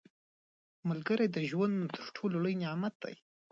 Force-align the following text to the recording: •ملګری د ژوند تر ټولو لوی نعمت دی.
•ملګری 0.89 1.27
د 1.31 1.37
ژوند 1.49 1.75
تر 1.95 2.05
ټولو 2.15 2.35
لوی 2.43 2.55
نعمت 2.63 2.93
دی. 3.03 3.15